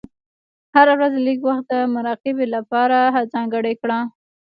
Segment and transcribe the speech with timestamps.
[0.75, 2.97] هره ورځ لږ وخت د مراقبې لپاره
[3.33, 3.99] ځانګړی کړه.